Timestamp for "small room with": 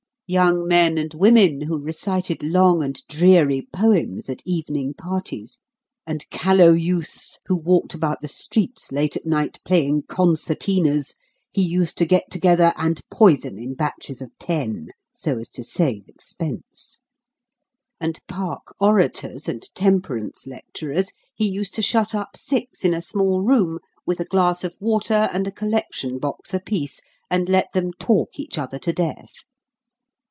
23.01-24.21